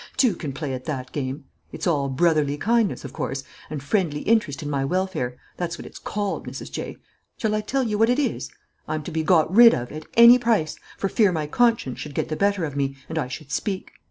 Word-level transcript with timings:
two 0.17 0.35
can 0.35 0.51
play 0.51 0.73
at 0.73 0.85
that 0.85 1.11
game. 1.11 1.45
It's 1.71 1.85
all 1.85 2.09
brotherly 2.09 2.57
kindness, 2.57 3.05
of 3.05 3.13
course, 3.13 3.43
and 3.69 3.83
friendly 3.83 4.21
interest 4.21 4.63
in 4.63 4.69
my 4.71 4.83
welfare 4.83 5.37
that's 5.57 5.77
what 5.77 5.85
it's 5.85 5.99
called, 5.99 6.47
Mrs. 6.47 6.71
J. 6.71 6.97
Shall 7.37 7.53
I 7.53 7.61
tell 7.61 7.83
you 7.83 7.99
what 7.99 8.09
it 8.09 8.17
is? 8.17 8.49
I'm 8.87 9.03
to 9.03 9.11
be 9.11 9.21
got 9.21 9.53
rid 9.55 9.75
of, 9.75 9.91
at 9.91 10.07
any 10.15 10.39
price, 10.39 10.75
for 10.97 11.07
fear 11.07 11.31
my 11.31 11.45
conscience 11.45 11.99
should 11.99 12.15
get 12.15 12.29
the 12.29 12.35
better 12.35 12.65
of 12.65 12.75
me, 12.75 12.95
and 13.09 13.19
I 13.19 13.27
should 13.27 13.51
speak. 13.51 13.91